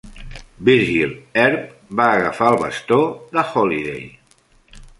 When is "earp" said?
1.41-1.67